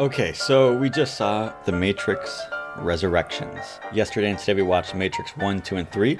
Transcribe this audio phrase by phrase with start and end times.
[0.00, 2.42] Okay, so we just saw The Matrix
[2.78, 3.78] Resurrections.
[3.92, 6.18] Yesterday and today we watched Matrix 1, 2, and 3.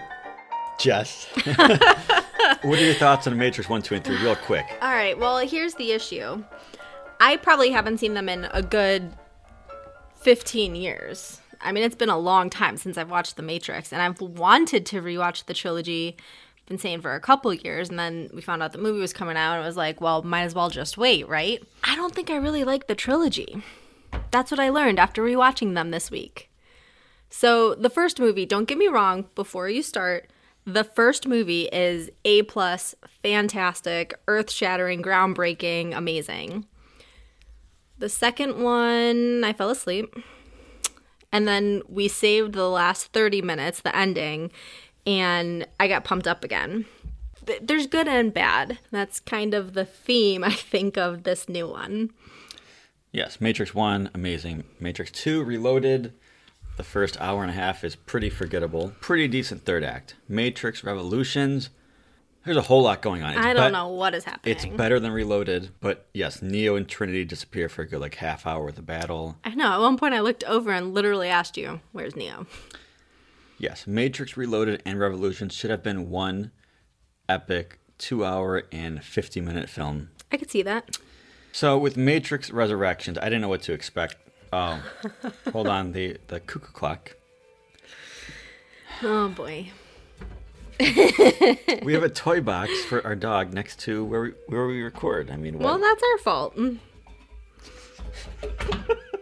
[0.78, 4.64] Jess, what are your thoughts on Matrix 1, 2, and 3, real quick?
[4.80, 6.44] All right, well, here's the issue.
[7.18, 9.12] I probably haven't seen them in a good
[10.20, 11.40] 15 years.
[11.60, 14.86] I mean, it's been a long time since I've watched The Matrix, and I've wanted
[14.86, 16.16] to rewatch the trilogy.
[16.66, 19.36] Been saying for a couple years, and then we found out the movie was coming
[19.36, 21.62] out, and it was like, well, might as well just wait, right?
[21.82, 23.62] I don't think I really like the trilogy.
[24.30, 26.50] That's what I learned after rewatching them this week.
[27.28, 30.30] So the first movie, don't get me wrong, before you start,
[30.66, 36.64] the first movie is A plus, fantastic, earth shattering, groundbreaking, amazing.
[37.98, 40.14] The second one, I fell asleep.
[41.30, 44.50] And then we saved the last 30 minutes, the ending,
[45.06, 46.86] and I got pumped up again.
[47.60, 48.78] There's good and bad.
[48.90, 52.10] That's kind of the theme, I think, of this new one.
[53.12, 54.64] Yes, Matrix 1, amazing.
[54.80, 56.12] Matrix 2, Reloaded.
[56.76, 58.92] The first hour and a half is pretty forgettable.
[59.00, 60.16] Pretty decent third act.
[60.28, 61.70] Matrix Revolutions.
[62.44, 63.30] There's a whole lot going on.
[63.34, 64.56] It's I don't bet- know what is happening.
[64.56, 68.46] It's better than Reloaded, but yes, Neo and Trinity disappear for a good like half
[68.46, 69.36] hour of the battle.
[69.44, 69.70] I know.
[69.72, 72.46] At one point, I looked over and literally asked you, "Where's Neo?"
[73.58, 76.50] Yes, Matrix Reloaded and Revolutions should have been one
[77.28, 80.10] epic two hour and 50 minute film.
[80.32, 80.98] I could see that.
[81.52, 84.16] So with Matrix Resurrections, I didn't know what to expect.
[84.52, 84.82] Oh,
[85.52, 87.16] hold on, the, the cuckoo clock.
[89.02, 89.70] Oh boy.
[90.80, 95.30] We have a toy box for our dog next to where we, where we record.
[95.30, 95.64] I mean, what?
[95.64, 96.56] Well, that's our fault.
[96.56, 96.78] Mm.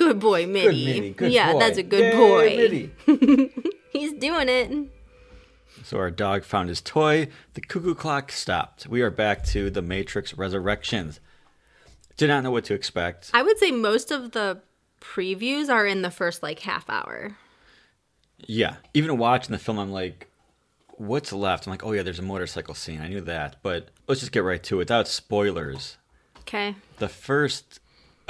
[0.00, 0.84] Good boy, good Mitty.
[0.86, 1.58] Minnie, good yeah, boy.
[1.58, 3.50] that's a good Yay, boy.
[3.92, 4.88] He's doing it.
[5.84, 7.28] So our dog found his toy.
[7.52, 8.86] The cuckoo clock stopped.
[8.86, 11.20] We are back to the Matrix Resurrections.
[12.16, 13.30] Did not know what to expect.
[13.34, 14.62] I would say most of the
[15.02, 17.36] previews are in the first like half hour.
[18.38, 20.28] Yeah, even watching the film, I'm like,
[20.92, 21.66] what's left?
[21.66, 23.02] I'm like, oh yeah, there's a motorcycle scene.
[23.02, 25.98] I knew that, but let's just get right to it without spoilers.
[26.38, 26.74] Okay.
[26.96, 27.79] The first,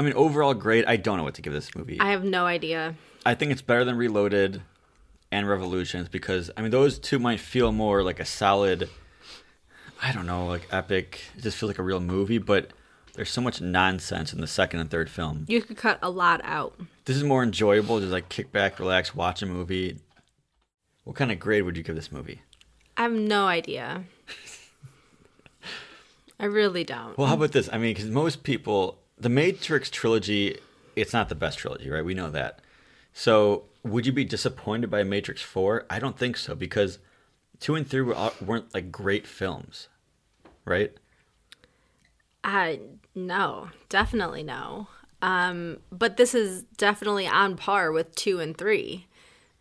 [0.01, 0.89] I mean, overall great.
[0.89, 2.01] I don't know what to give this movie.
[2.01, 2.95] I have no idea.
[3.27, 4.63] I think it's better than Reloaded
[5.31, 8.89] and Revolutions because I mean those two might feel more like a solid.
[10.03, 11.21] I don't know, like epic.
[11.37, 12.71] It just feels like a real movie, but
[13.13, 15.45] there's so much nonsense in the second and third film.
[15.49, 16.81] You could cut a lot out.
[17.05, 18.01] This is more enjoyable.
[18.01, 19.99] Just like kick back, relax, watch a movie.
[21.05, 22.41] What kind of grade would you give this movie?
[22.97, 24.05] I have no idea.
[26.41, 27.19] I really don't.
[27.19, 27.69] Well, how about this?
[27.71, 30.59] I mean, because most people, the Matrix trilogy,
[30.97, 32.05] it's not the best trilogy, right?
[32.05, 32.61] We know that.
[33.13, 35.87] So, would you be disappointed by Matrix Four?
[35.91, 36.99] I don't think so because
[37.61, 39.89] two and three were, weren't like great films,
[40.65, 40.93] right?
[42.43, 42.81] I
[43.15, 44.89] no, definitely no.
[45.23, 49.07] Um, but this is definitely on par with two and three.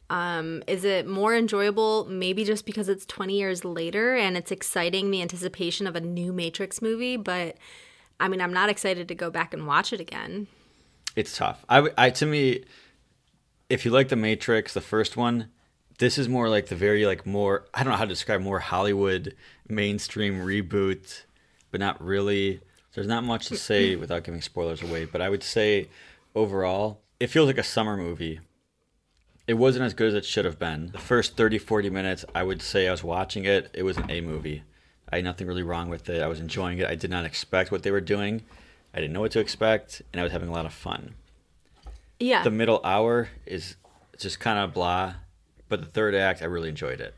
[0.09, 2.05] Um, is it more enjoyable?
[2.09, 6.33] Maybe just because it's 20 years later and it's exciting the anticipation of a new
[6.33, 7.57] Matrix movie, but
[8.19, 10.47] I mean, I'm not excited to go back and watch it again.
[11.15, 11.63] It's tough.
[11.69, 12.65] I, I to me,
[13.69, 15.49] if you like the Matrix, the first one,
[15.99, 18.59] this is more like the very like more I don't know how to describe more
[18.59, 19.35] Hollywood
[19.67, 21.23] mainstream reboot,
[21.71, 22.61] but not really.
[22.93, 25.89] There's not much to say without giving spoilers away, but I would say
[26.35, 28.39] overall, it feels like a summer movie.
[29.47, 30.91] It wasn't as good as it should have been.
[30.91, 33.69] The first 30, 40 minutes, I would say I was watching it.
[33.73, 34.63] It was an A movie.
[35.11, 36.21] I had nothing really wrong with it.
[36.21, 36.87] I was enjoying it.
[36.87, 38.43] I did not expect what they were doing.
[38.93, 41.13] I didn't know what to expect, and I was having a lot of fun
[42.19, 42.43] Yeah.
[42.43, 43.75] the middle hour is
[44.17, 45.13] just kind of blah,
[45.67, 47.15] but the third act I really enjoyed it.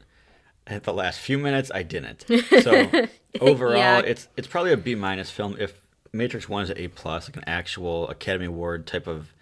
[0.68, 2.26] At the last few minutes, I didn't.
[2.62, 3.08] So
[3.40, 4.00] overall, Yeah.
[4.00, 5.56] it's it's probably a B minus film.
[5.60, 5.82] If
[6.14, 9.34] Matrix One is an A plus, like an actual Academy Award type of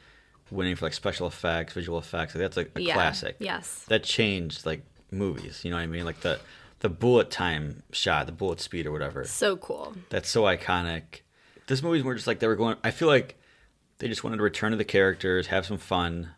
[0.52, 2.94] winning for like special effects, visual effects, like that's like a Yeah.
[2.94, 3.36] classic.
[3.40, 3.84] Yes.
[3.90, 4.82] that changed like
[5.12, 5.66] movies.
[5.66, 6.06] You know what I mean?
[6.06, 6.40] Like the
[6.80, 9.24] the bullet time shot, the bullet speed or whatever.
[9.26, 9.94] So cool.
[10.10, 11.22] That's so iconic.
[11.68, 12.78] This movie's more just like they were going.
[12.84, 13.36] I feel like
[14.00, 16.30] they just wanted to return to the characters, have some fun,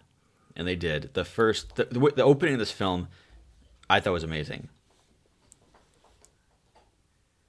[0.55, 1.13] and they did.
[1.13, 3.07] The first, the, the, the opening of this film,
[3.89, 4.67] I thought was amazing.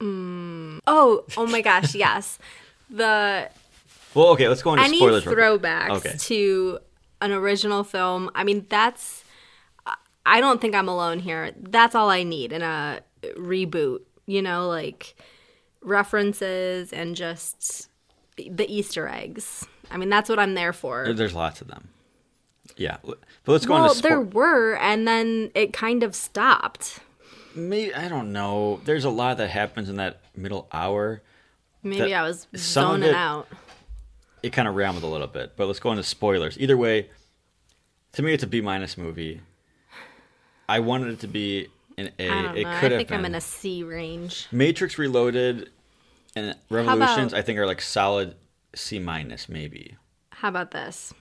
[0.01, 0.81] Mm.
[0.87, 2.39] Oh, oh my gosh, yes.
[2.91, 3.49] The
[4.15, 5.23] Well, okay, let's go into any spoilers.
[5.25, 5.37] quick.
[5.39, 6.15] throwbacks Okay.
[6.19, 6.79] to
[7.21, 8.31] an original film.
[8.35, 9.25] I mean, that's.
[10.25, 11.53] I don't think I'm alone here.
[11.61, 13.01] That's all I need in a
[13.37, 14.01] reboot.
[14.27, 15.15] You know, like
[15.81, 17.89] references and just
[18.37, 19.67] the Easter eggs.
[19.91, 21.13] I mean, that's what I'm there for.
[21.13, 21.89] There's lots of them.
[22.77, 27.01] Yeah, but let's go Well, there spo- were, and then it kind of stopped.
[27.55, 28.81] Maybe I don't know.
[28.85, 31.21] There's a lot that happens in that middle hour.
[31.83, 33.49] Maybe I was zoning it- out.
[34.43, 35.53] it kind of rambled a little bit.
[35.57, 36.57] But let's go into spoilers.
[36.59, 37.11] Either way,
[38.13, 39.41] to me, it's a B minus movie.
[40.73, 42.31] I wanted it to be an A.
[42.31, 42.71] I don't it know.
[42.71, 43.19] I have think been.
[43.19, 44.47] I'm in a C range.
[44.51, 45.69] Matrix Reloaded
[46.35, 47.33] and Revolutions.
[47.35, 48.37] about- I think are like solid
[48.75, 49.97] C minus maybe.
[50.31, 51.13] How about this?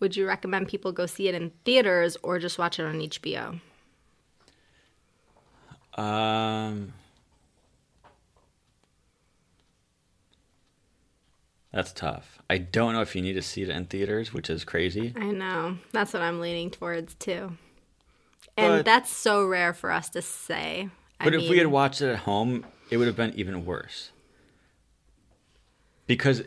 [0.00, 3.60] Would you recommend people go see it in theaters or just watch it on HBO?
[5.94, 6.92] Um,
[11.70, 12.40] that's tough.
[12.50, 15.12] I don't know if you need to see it in theaters, which is crazy.
[15.14, 15.78] I know.
[15.92, 17.56] That's what I'm leaning towards too.
[18.56, 20.88] And But- that's so rare for us to say.
[21.20, 24.10] I But if we had watched it at home, it would have been even worse.
[26.06, 26.42] Because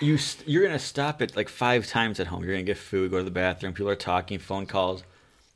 [0.00, 2.42] you st- you're gonna stop it like five times at home.
[2.44, 3.72] You're gonna get food, go to the bathroom.
[3.74, 5.04] People are talking, phone calls.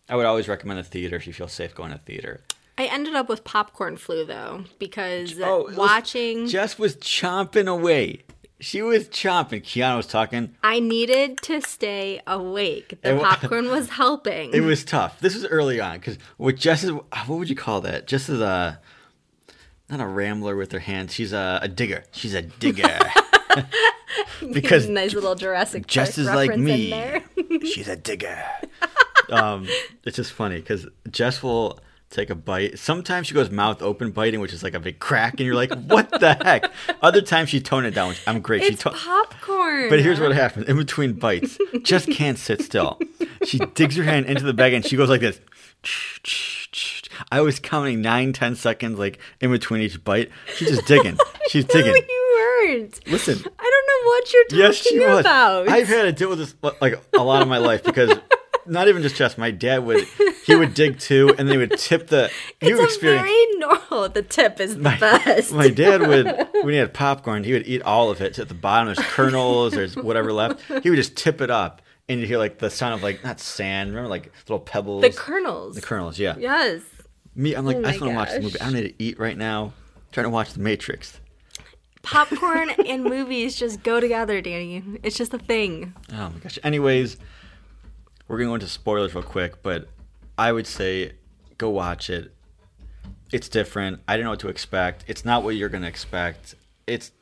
[0.09, 2.43] I would always recommend a theater if you feel safe going to theater.
[2.79, 8.23] I ended up with popcorn flu though because Oh, watching Jess was chomping away.
[8.59, 9.63] She was chomping.
[9.63, 10.55] Kiana was talking.
[10.63, 12.99] I needed to stay awake.
[13.03, 14.53] The popcorn was helping.
[14.55, 15.21] It was tough.
[15.21, 18.07] This was early on because what Jess is, what would you call that?
[18.07, 18.81] Jess is a
[19.91, 21.13] not a rambler with her hands.
[21.13, 22.05] She's a, a digger.
[22.13, 22.99] She's a digger.
[24.53, 27.23] because nice little Jurassic Jess is like me.
[27.63, 28.43] She's a digger.
[29.31, 29.69] um,
[30.05, 31.79] it's just funny because Jess will
[32.11, 32.79] take a bite.
[32.79, 35.73] Sometimes she goes mouth open biting, which is like a big crack, and you're like,
[35.73, 36.71] "What the heck?"
[37.03, 38.11] Other times she tone it down.
[38.11, 38.63] Which I'm great.
[38.63, 39.89] she It's to- popcorn.
[39.91, 41.59] But here's what happens in between bites.
[41.83, 42.99] just can't sit still.
[43.45, 45.41] She digs her hand into the bag and she goes like this.
[47.31, 50.31] I was counting nine, ten seconds like in between each bite.
[50.57, 51.17] She's just digging.
[51.49, 51.95] She's No, digging.
[52.09, 53.01] you weren't.
[53.09, 53.49] Listen, I don't
[53.87, 55.21] know what you're talking yes, she was.
[55.21, 55.69] about.
[55.69, 58.19] I've had to deal with this like a lot of my life because
[58.67, 59.39] not even just Jess.
[59.39, 60.07] My dad would
[60.47, 62.31] he would dig too, and they would tip the.
[62.63, 64.09] You it's very normal.
[64.09, 65.53] The tip is the My, best.
[65.53, 66.27] my dad would
[66.63, 68.39] when he had popcorn, he would eat all of it.
[68.39, 70.61] At the bottom, there's kernels, there's whatever left.
[70.83, 73.41] He would just tip it up, and you hear like the sound of like not
[73.41, 75.03] sand, remember like little pebbles.
[75.03, 75.75] the kernels.
[75.77, 76.37] The kernels, yeah.
[76.39, 76.83] Yes.
[77.35, 78.61] Me, I'm like, Oh I just want to watch the movie.
[78.61, 79.65] I don't need to eat right now.
[79.97, 81.21] I'm trying to watch The Matrix.
[82.03, 84.83] Popcorn and movies just go together, Danny.
[85.03, 85.93] It's just a thing.
[86.13, 86.59] Oh my gosh.
[86.65, 87.17] Anyways,
[88.29, 89.89] we're gonna go into spoilers real quick, but
[90.39, 91.13] I would say
[91.59, 92.33] go watch it.
[93.33, 94.01] It's different.
[94.07, 95.05] I don't know what to expect.
[95.09, 96.55] It's not what you're gonna expect.
[96.87, 97.13] It's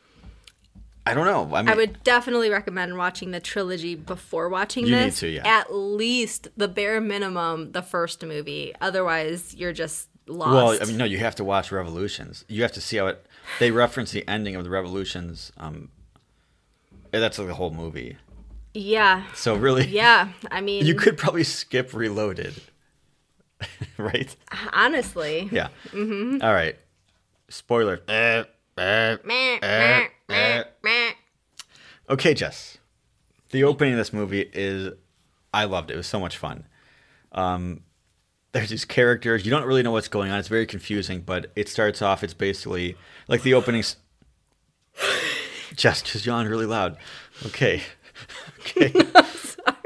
[1.06, 1.54] I don't know.
[1.54, 5.42] I mean, I would definitely recommend watching the trilogy before watching You need to, yeah.
[5.46, 8.74] At least the bare minimum, the first movie.
[8.80, 10.54] Otherwise, you're just lost.
[10.54, 12.46] Well, I mean, no, you have to watch Revolutions.
[12.48, 13.26] You have to see how it.
[13.58, 15.52] They reference the ending of the Revolutions.
[15.58, 15.90] Um,
[17.10, 18.16] that's like the whole movie.
[18.72, 20.30] yeah, So really, yeah.
[20.50, 22.54] I mean, you could probably skip Reloaded,
[23.98, 24.34] right?
[24.72, 25.48] honestly.
[25.52, 25.68] Yeah.
[25.90, 26.42] Mm-hmm.
[26.52, 26.76] right.
[27.48, 28.00] Spoiler.
[32.08, 32.78] Okay, Jess.
[33.50, 34.92] The opening of this movie is,
[35.52, 35.94] I loved it.
[35.94, 36.66] It was so much fun.
[37.32, 37.82] Um,
[38.52, 39.44] there's these characters.
[39.44, 40.38] You don't really know what's going on.
[40.38, 42.22] It's very confusing, but it starts off.
[42.24, 42.96] It's basically
[43.28, 43.96] like the openings.
[45.74, 46.96] Jess just yawned really loud.
[47.46, 47.82] Okay.
[48.60, 48.92] Okay.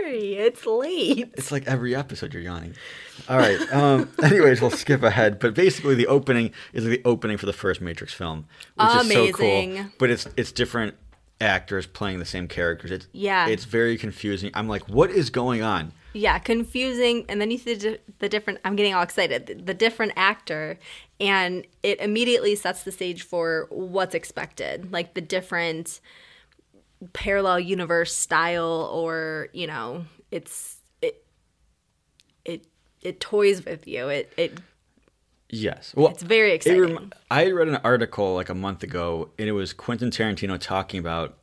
[0.08, 1.31] Sorry, it's late.
[1.34, 2.75] It's like every episode you're yawning.
[3.28, 3.60] All right.
[3.72, 5.38] Um, anyways, we'll skip ahead.
[5.38, 8.46] But basically, the opening is the opening for the first Matrix film,
[8.76, 9.84] which is so cool.
[9.98, 10.94] But it's it's different
[11.43, 12.91] actors playing the same characters.
[12.91, 13.48] It's Yeah.
[13.48, 14.50] It's very confusing.
[14.55, 15.93] I'm like, what is going on?
[16.15, 17.27] Yeah, confusing.
[17.29, 20.79] And then you see the, the different, I'm getting all excited, the, the different actor,
[21.20, 24.91] and it immediately sets the stage for what's expected.
[24.91, 26.00] Like the different
[27.12, 31.24] parallel universe style, or, you know, it's, it,
[32.44, 32.67] it,
[33.02, 34.08] it toys with you.
[34.08, 34.58] It, it,
[35.50, 35.94] Yes.
[35.96, 36.82] Well, It's very it exciting.
[36.94, 41.00] rem- I read an article like a month ago, and it was Quentin Tarantino talking
[41.00, 41.38] about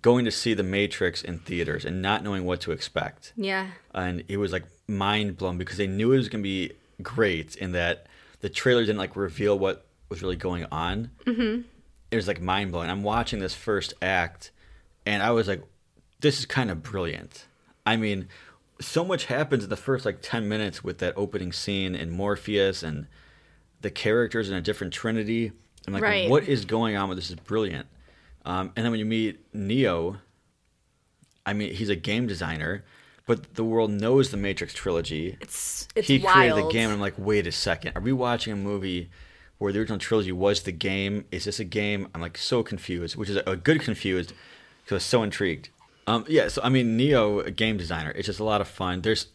[0.00, 3.32] going to see The Matrix in theaters and not knowing what to expect.
[3.36, 3.68] yeah.
[3.94, 6.72] and it was like mind blown because they knew it was gonna be
[7.02, 8.06] great in that
[8.40, 11.10] the trailer didn't like reveal what was really going on.
[11.24, 11.62] Mm-hmm.
[12.10, 12.90] It was like mind blowing.
[12.90, 14.50] I'm watching this first act,
[15.06, 15.62] and I was like,
[16.20, 17.46] "This is kind of brilliant."
[17.84, 18.28] I mean,
[18.80, 22.82] so much happens in the first like ten minutes with that opening scene and Morpheus
[22.82, 23.06] and
[23.80, 25.52] the characters in a different Trinity.
[25.86, 26.30] I'm like, Right.
[26.30, 27.30] what is going on with this?
[27.30, 27.86] Is brilliant.
[28.44, 30.18] Um, and then when you meet Neo,
[31.44, 32.84] I mean, he's a game designer,
[33.26, 35.36] but the world knows the Matrix trilogy.
[35.40, 36.34] It's, it's he wild.
[36.36, 39.10] created the game, and I'm like, wait a second, are we watching a movie
[39.58, 41.24] where the original trilogy was the game?
[41.32, 42.08] Is this a game?
[42.14, 44.32] I'm like so confused, which is a good confused
[44.84, 45.68] because I was so intrigued.
[46.06, 49.02] Um, yeah, so I mean, Neo, a game designer, it's just a lot of fun.
[49.02, 49.28] There's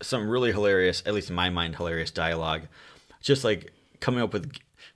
[0.00, 2.62] some really hilarious, at least in my mind, hilarious dialogue.
[3.20, 4.50] Just like coming up with,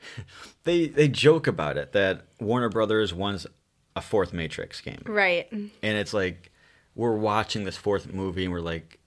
[0.65, 3.47] they they joke about it that Warner Brothers wants
[3.95, 5.51] a fourth Matrix game, Right.
[5.53, 6.51] and it's like
[6.95, 8.99] we're watching this fourth movie, and we're like,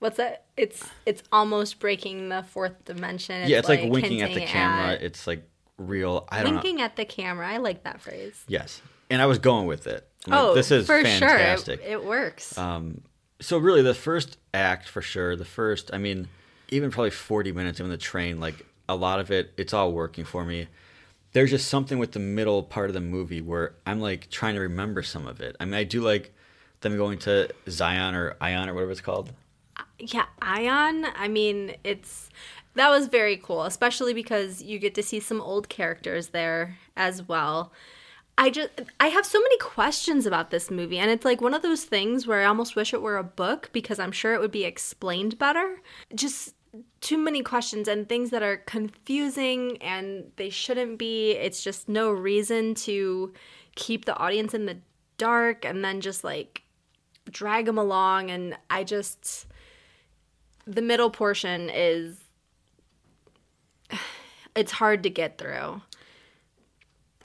[0.00, 0.44] What's that?
[0.56, 3.48] It's it's almost breaking the fourth dimension.
[3.48, 4.92] yeah, it's like, winking at the camera.
[4.94, 6.26] at- It's like real.
[6.30, 6.82] I don't know.
[6.82, 7.48] at the camera.
[7.48, 8.44] I like that phrase.
[8.48, 10.08] Yes, and I was going with it.
[10.26, 11.80] Like, oh, this is for fantastic.
[11.80, 11.88] sure.
[11.88, 12.56] It, it works.
[12.56, 13.02] Um,
[13.40, 15.36] so really, the first act for sure.
[15.36, 16.28] The first, I mean,
[16.68, 20.24] even probably forty minutes in the train, like a lot of it, it's all working
[20.24, 20.68] for me.
[21.32, 24.60] There's just something with the middle part of the movie where I'm like trying to
[24.60, 25.56] remember some of it.
[25.58, 26.32] I mean, I do like
[26.80, 29.32] them going to Zion or Ion or whatever it's called.
[29.98, 31.06] Yeah, Ion.
[31.16, 32.30] I mean, it's
[32.74, 37.26] that was very cool, especially because you get to see some old characters there as
[37.26, 37.72] well.
[38.36, 41.62] I just I have so many questions about this movie and it's like one of
[41.62, 44.50] those things where I almost wish it were a book because I'm sure it would
[44.50, 45.80] be explained better.
[46.14, 46.54] Just
[47.00, 51.32] too many questions and things that are confusing and they shouldn't be.
[51.32, 53.32] It's just no reason to
[53.76, 54.78] keep the audience in the
[55.16, 56.62] dark and then just like
[57.30, 59.46] drag them along and I just
[60.66, 62.16] the middle portion is
[64.56, 65.82] it's hard to get through.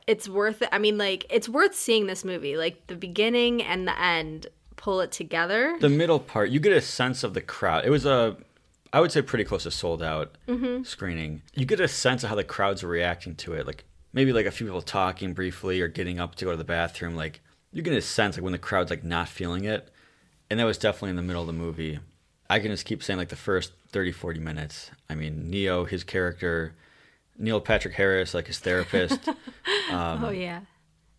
[0.08, 0.70] It's worth it.
[0.72, 2.58] I mean like it's worth seeing this movie.
[2.58, 5.78] Like the beginning and the end pull it together.
[5.80, 7.86] The middle part, you get a sense of the crowd.
[7.86, 8.38] It was a,
[8.94, 10.84] I would say, pretty close to sold out Mm-hmm.
[10.84, 11.42] screening.
[11.54, 13.68] You get a sense of how the crowds are reacting to it.
[13.68, 16.64] Like maybe like a few people talking briefly or getting up to go to the
[16.64, 17.16] bathroom.
[17.16, 17.42] Like
[17.72, 19.90] you get a sense like when the crowd's like not feeling it.
[20.50, 22.00] And that was definitely in the middle of the movie.
[22.50, 24.92] I can just keep saying like the first 30, 40 minutes.
[25.10, 26.74] I mean, Neo, his character,
[27.38, 29.30] Neil Patrick Harris, like his therapist.
[29.92, 30.62] oh yeah.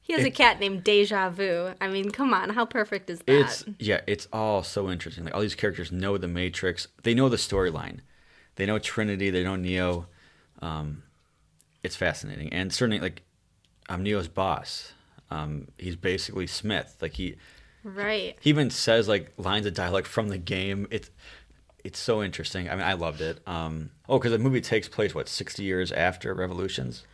[0.02, 1.72] He has a cat named Deja Vu.
[1.80, 3.28] I mean, come on, how perfect is that?
[3.28, 5.24] It's yeah, it's all so interesting.
[5.24, 6.88] Like all these characters know the Matrix.
[7.04, 8.00] They know the storyline.
[8.56, 9.30] They know Trinity.
[9.30, 10.08] They know Neo.
[10.60, 11.04] Um,
[11.84, 13.22] it's fascinating, and certainly like
[13.88, 14.94] I'm Neo's boss.
[15.30, 16.96] Um, he's basically Smith.
[17.00, 17.36] Like he
[17.84, 18.36] right.
[18.40, 20.86] he even says like lines of dialogue from the game.
[20.90, 21.10] It's
[21.82, 22.68] it's so interesting.
[22.68, 23.40] I mean, I loved it.
[23.46, 27.04] Um, oh, because the movie takes place what 60 years after Revolutions.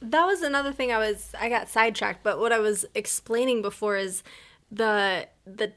[0.00, 3.96] that was another thing I was I got sidetracked, but what I was explaining before
[3.96, 4.22] is
[4.70, 5.72] the the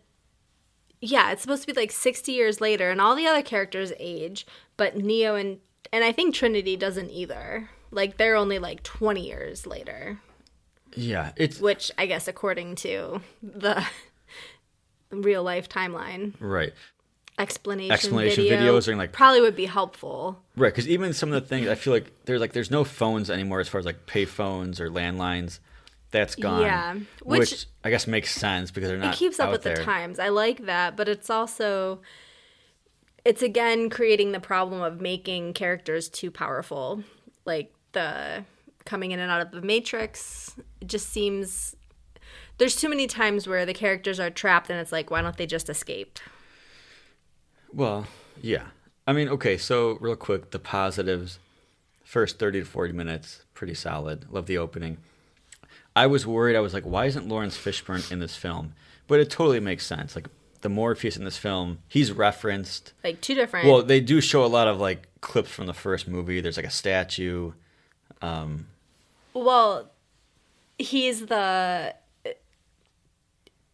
[0.99, 4.45] yeah, it's supposed to be like 60 years later and all the other characters age,
[4.77, 5.59] but Neo and
[5.93, 7.69] and I think Trinity doesn't either.
[7.91, 10.19] Like they're only like 20 years later,
[10.95, 13.85] Yeah, it's which I guess according to the
[15.11, 16.73] real life timeline right.
[17.39, 20.41] explanation, Explanation video videos are, like- probably would be helpful.
[20.55, 23.29] Right, because even some of the things I feel like there's like there's no phones
[23.29, 25.59] anymore as far as like pay phones or landlines.
[26.09, 26.61] That's gone.
[26.61, 29.13] Yeah, which, which- I guess makes sense because they're not.
[29.13, 29.75] it keeps up with there.
[29.75, 30.19] the times.
[30.19, 32.01] I like that, but it's also
[33.25, 37.03] it's again creating the problem of making characters too powerful.
[37.45, 38.45] Like the
[38.85, 41.75] coming in and out of the matrix it just seems
[42.57, 45.45] there's too many times where the characters are trapped and it's like why don't they
[45.45, 46.19] just escape?
[47.73, 48.07] Well,
[48.41, 48.67] yeah.
[49.05, 49.57] I mean, okay.
[49.57, 51.39] So real quick, the positives.
[52.03, 54.31] First thirty to forty minutes, pretty solid.
[54.31, 54.97] Love the opening.
[55.95, 56.55] I was worried.
[56.55, 58.73] I was like, why isn't Laurence Fishburne in this film?
[59.07, 60.15] But it totally makes sense.
[60.15, 60.27] Like
[60.61, 62.93] the Morpheus in this film, he's referenced.
[63.03, 66.07] Like two different Well, they do show a lot of like clips from the first
[66.07, 66.39] movie.
[66.39, 67.51] There's like a statue.
[68.21, 68.67] um
[69.33, 69.91] Well,
[70.77, 71.93] he's the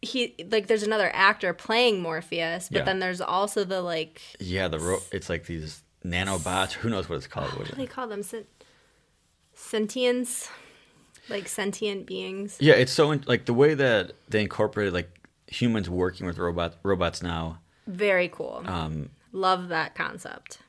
[0.04, 2.84] he like there's another actor playing Morpheus, but Yeah.
[2.86, 6.74] then there's also the like Yeah, the ro- it's like these nanobots.
[6.74, 7.52] Who knows what it's called?
[7.58, 8.24] What do they call them?
[8.24, 8.48] Sent-
[9.56, 10.50] sentients,
[11.30, 12.58] like sentient beings.
[12.60, 15.10] Yeah, it's so in- like the way that they incorporated like
[15.48, 17.60] humans working with robot robots now.
[17.88, 18.64] Very cool.
[18.66, 20.60] Um, Love that concept.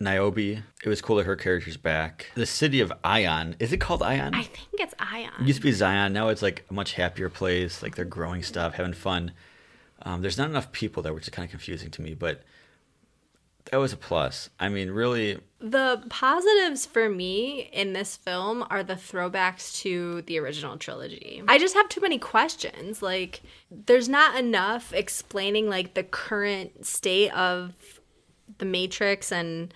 [0.00, 2.30] Niobe, it was cool that her character's back.
[2.34, 4.34] The city of Ion, is it called Ion?
[4.34, 5.32] I think it's It Ion.
[5.46, 6.12] used to be Zion.
[6.12, 7.82] Now it's like a much happier place.
[7.82, 9.32] Like they're growing stuff, having fun.
[10.02, 12.42] Um, there's not enough people there, which is kind of confusing to me, but
[13.72, 14.48] that was a plus.
[14.60, 20.38] I mean, really, The positives for me in this film are the throwbacks to the
[20.38, 21.42] original trilogy.
[21.48, 23.02] I just have too many questions.
[23.02, 27.97] Like, there's not enough explaining, like, the current state of
[28.58, 29.72] the Matrix and,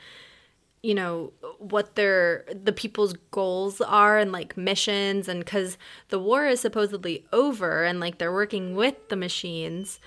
[0.82, 5.28] you know, what their, the people's goals are and, like, missions.
[5.28, 5.76] And because
[6.08, 10.00] the war is supposedly over and, like, they're working with the machines,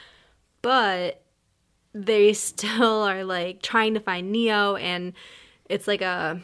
[0.61, 1.21] but
[1.95, 5.13] they still are like trying to find Neo and
[5.69, 6.41] it's like a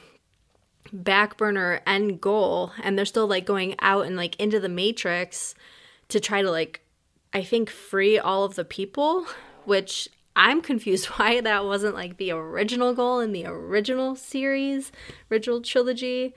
[0.93, 5.53] back burner end goal and they're still like going out and like into the matrix
[6.07, 6.81] to try to like
[7.33, 9.25] I think free all of the people,
[9.65, 14.91] which I'm confused why that wasn't like the original goal in the original series,
[15.29, 16.33] original trilogy.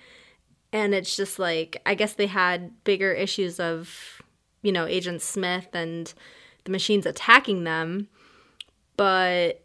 [0.73, 4.21] And it's just like I guess they had bigger issues of
[4.65, 6.13] you know, Agent Smith and
[6.65, 8.09] the machines attacking them.
[8.97, 9.63] But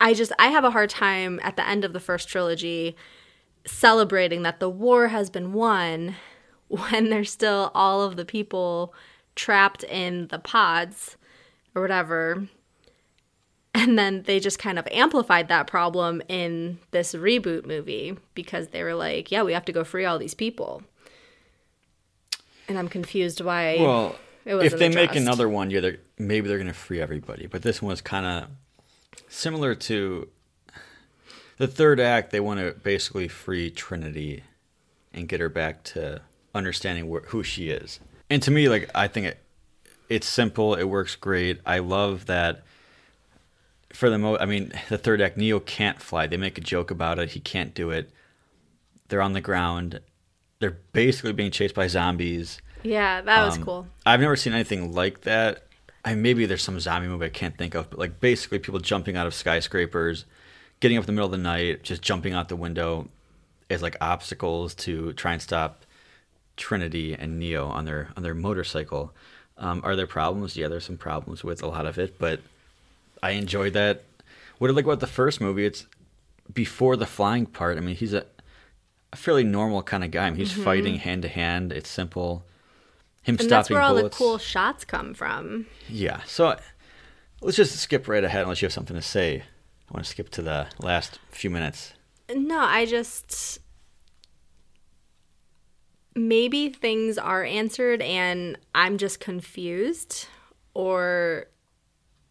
[0.00, 2.96] I just I have a hard time at the end of the first trilogy
[3.64, 6.16] celebrating that the war has been won
[6.68, 8.92] when there's still all of the people
[9.36, 11.16] trapped in the pods
[11.74, 12.48] or whatever.
[13.82, 18.82] And then they just kind of amplified that problem in this reboot movie because they
[18.82, 20.82] were like, yeah, we have to go free all these people.
[22.68, 23.78] And I'm confused why.
[23.80, 27.46] Well, if they make another one, yeah, they're, maybe they're going to free everybody.
[27.46, 28.50] But this one was kind of
[29.28, 30.28] similar to
[31.56, 32.30] the third act.
[32.30, 34.44] They want to basically free Trinity
[35.12, 36.20] and get her back to
[36.54, 38.00] understanding where, who she is.
[38.28, 39.38] And to me, like I think it,
[40.08, 40.74] it's simple.
[40.74, 41.60] It works great.
[41.64, 42.62] I love that.
[43.92, 46.26] For the mo, I mean, the third act, Neo can't fly.
[46.26, 47.30] They make a joke about it.
[47.30, 48.10] He can't do it.
[49.08, 50.00] They're on the ground.
[50.60, 52.60] They're basically being chased by zombies.
[52.82, 53.86] Yeah, that was Um, cool.
[54.06, 55.66] I've never seen anything like that.
[56.04, 59.16] I maybe there's some zombie movie I can't think of, but like basically people jumping
[59.16, 60.24] out of skyscrapers,
[60.80, 63.08] getting up in the middle of the night, just jumping out the window
[63.70, 65.84] as like obstacles to try and stop
[66.56, 69.14] Trinity and Neo on their on their motorcycle.
[69.58, 70.56] Um, are there problems?
[70.56, 72.40] Yeah, there's some problems with a lot of it, but
[73.22, 74.04] I enjoyed that.
[74.58, 75.86] What I like about the first movie, it's
[76.52, 77.78] before the flying part.
[77.78, 78.26] I mean, he's a,
[79.12, 80.26] a fairly normal kind of guy.
[80.26, 81.72] I mean, he's fighting hand to hand.
[81.72, 82.44] It's simple.
[83.22, 83.42] Him Mm-hmm.
[83.42, 84.16] And that's stopping where all bullets.
[84.16, 85.66] the cool shots come from.
[85.88, 86.22] Yeah.
[86.26, 86.56] So
[87.40, 89.36] let's just skip right ahead unless you have something to say.
[89.38, 91.92] I want to skip to the last few minutes.
[92.34, 93.58] No, I just
[96.14, 100.26] maybe things are answered and I'm just confused
[100.74, 101.46] or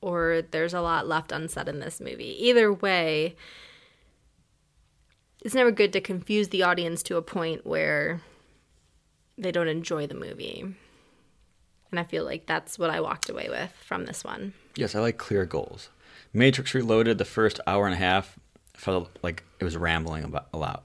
[0.02, 2.36] or there's a lot left unsaid in this movie.
[2.48, 3.36] Either way,
[5.44, 8.22] it's never good to confuse the audience to a point where
[9.38, 10.62] they don't enjoy the movie.
[11.92, 14.54] And I feel like that's what I walked away with from this one.
[14.76, 15.90] Yes, I like clear goals.
[16.34, 18.40] Matrix Reloaded, the first hour and a half,
[18.74, 20.84] felt like it was rambling about a lot.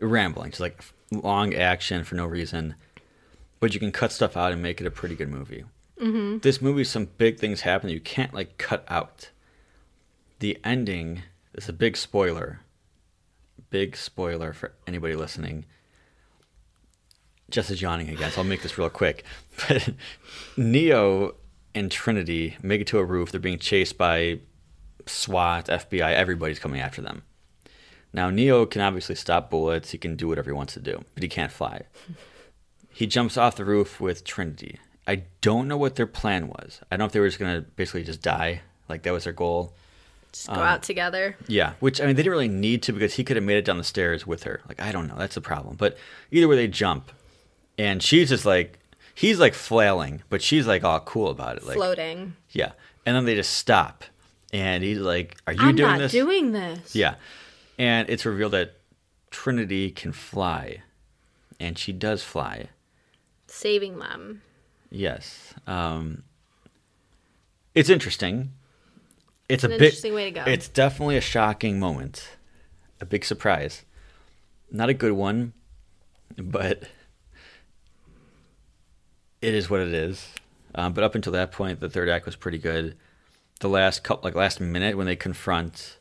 [0.00, 2.74] Rambling, just like long action for no reason.
[3.60, 5.64] But you can cut stuff out and make it a pretty good movie.
[6.00, 6.38] Mm-hmm.
[6.38, 9.30] This movie, some big things happen that you can't like cut out.
[10.38, 11.22] The ending
[11.54, 12.60] is a big spoiler.
[13.70, 15.64] Big spoiler for anybody listening.
[17.50, 19.24] Jess is yawning again, so I'll make this real quick.
[19.68, 19.94] But
[20.56, 21.34] Neo
[21.74, 23.32] and Trinity make it to a roof.
[23.32, 24.38] They're being chased by
[25.06, 27.22] SWAT, FBI, everybody's coming after them.
[28.12, 31.22] Now, Neo can obviously stop bullets, he can do whatever he wants to do, but
[31.22, 31.82] he can't fly.
[32.90, 34.80] He jumps off the roof with Trinity.
[35.08, 36.80] I don't know what their plan was.
[36.90, 39.24] I don't know if they were just going to basically just die, like that was
[39.24, 39.72] their goal.
[40.32, 41.34] Just go out together.
[41.46, 43.64] Yeah, which I mean, they didn't really need to because he could have made it
[43.64, 44.60] down the stairs with her.
[44.68, 45.76] Like, I don't know, that's the problem.
[45.76, 45.96] But
[46.30, 47.10] either way, they jump,
[47.78, 48.78] and she's just like,
[49.14, 51.64] he's like flailing, but she's like all cool about it.
[51.64, 52.36] Like, floating.
[52.50, 52.72] yeah,
[53.06, 54.04] and then they just stop,
[54.52, 56.94] and he's like, "Are you I'm doing not this?" doing this.
[56.94, 57.14] Yeah,
[57.78, 58.74] and it's revealed that
[59.30, 60.82] Trinity can fly,
[61.58, 62.68] and she does fly.
[63.46, 64.42] Saving them.
[64.90, 66.22] Yes, um,
[67.74, 68.52] it's interesting.
[69.48, 69.84] It's An a bit.
[69.86, 70.44] interesting way to go.
[70.46, 72.36] It's definitely a shocking moment,
[73.00, 73.84] a big surprise.
[74.70, 75.52] Not a good one,
[76.36, 76.84] but
[79.40, 80.28] it is what it is.
[80.74, 82.96] Um, but up until that point, the third act was pretty good.
[83.60, 85.98] The last couple, like last minute, when they confront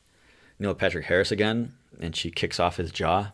[0.60, 3.32] Neil Patrick Harris again, and she kicks off his jaw.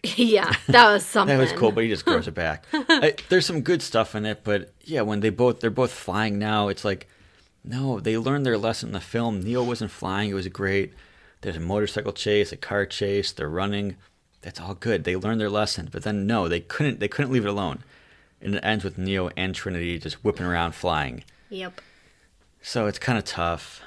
[0.16, 1.36] yeah, that was something.
[1.38, 2.64] That was cool, but he just grows it back.
[2.72, 6.38] I, there's some good stuff in it, but yeah, when they both they're both flying
[6.38, 7.08] now, it's like
[7.64, 9.40] no, they learned their lesson in the film.
[9.40, 10.92] Neo wasn't flying; it was great.
[11.40, 13.32] There's a motorcycle chase, a car chase.
[13.32, 13.96] They're running.
[14.42, 15.02] That's all good.
[15.02, 17.00] They learned their lesson, but then no, they couldn't.
[17.00, 17.82] They couldn't leave it alone.
[18.40, 21.24] And it ends with Neo and Trinity just whipping around, flying.
[21.50, 21.80] Yep.
[22.62, 23.80] So it's kind of tough.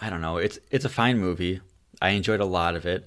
[0.00, 0.36] I don't know.
[0.36, 1.60] It's it's a fine movie.
[2.02, 3.06] I enjoyed a lot of it.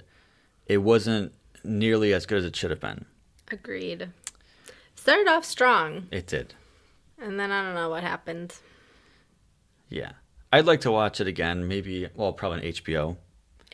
[0.66, 1.32] It wasn't
[1.64, 3.04] nearly as good as it should have been.
[3.50, 4.08] Agreed.
[4.94, 6.54] Started off strong, It did.
[7.20, 8.54] and then I don't know what happened.
[9.88, 10.12] Yeah.
[10.52, 13.16] I'd like to watch it again, maybe, well, probably on HBO.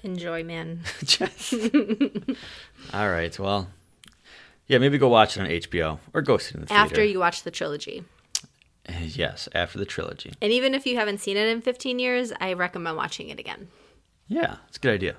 [0.02, 0.80] Enjoy, man.
[1.04, 1.54] Just-
[2.92, 3.68] All right, well,
[4.66, 6.80] yeah, maybe go watch it on HBO or go see it in the theater.
[6.82, 8.04] After you watch the trilogy.
[8.88, 10.32] Uh, Yes, after the trilogy.
[10.40, 13.68] And even if you haven't seen it in 15 years, I recommend watching it again.
[14.28, 15.16] Yeah, it's a good idea.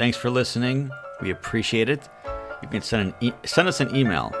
[0.00, 0.90] Thanks for listening.
[1.20, 2.08] We appreciate it.
[2.62, 4.34] You can send an e- send us an email.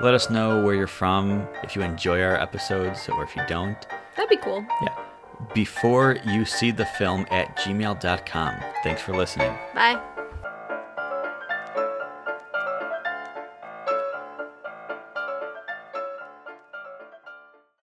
[0.00, 3.84] Let us know where you're from, if you enjoy our episodes or if you don't.
[4.16, 4.64] That'd be cool.
[4.82, 4.94] Yeah.
[5.52, 8.54] Before you see the film at gmail.com.
[8.84, 9.52] Thanks for listening.
[9.74, 10.00] Bye.